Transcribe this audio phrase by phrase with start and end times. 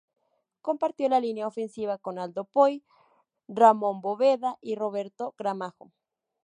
[0.63, 2.83] Compartió la línea ofensiva con Aldo Poy,
[3.47, 5.91] Ramón Bóveda y Roberto Gramajo.